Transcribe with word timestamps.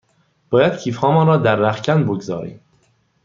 باید 0.49 0.77
کیف 0.77 0.97
هامان 0.97 1.27
را 1.27 1.37
در 1.37 1.55
رختکن 1.55 2.03
بگذاریم. 2.03 2.59